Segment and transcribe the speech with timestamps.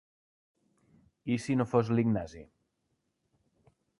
[1.35, 2.43] I si no fos l'Ignasi?